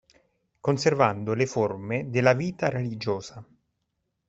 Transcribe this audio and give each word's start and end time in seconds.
Conservando 0.61 1.35
le 1.35 1.45
forme 1.45 2.09
della 2.09 2.33
vita 2.33 2.69
religiosa. 2.69 3.45